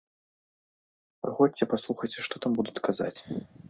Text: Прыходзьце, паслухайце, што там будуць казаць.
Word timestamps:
Прыходзьце, 1.27 1.63
паслухайце, 1.77 2.19
што 2.31 2.35
там 2.47 2.51
будуць 2.61 2.83
казаць. 2.91 3.17